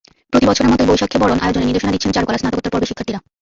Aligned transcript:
প্রতিবছরের 0.31 0.71
মতোই 0.71 0.89
বৈশাখকে 0.89 1.17
বরণ 1.21 1.39
আয়োজনের 1.45 1.67
নির্দেশনা 1.69 1.93
দিচ্ছেন 1.93 2.11
চারুকলার 2.15 2.41
স্নাতকোত্তর 2.41 2.73
পর্বের 2.73 2.89
শিক্ষার্থীরা। 2.89 3.19